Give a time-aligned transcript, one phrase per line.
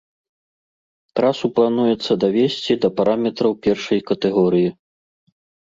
[1.19, 4.69] Трасу плануецца давесці да параметраў першай катэгорыі.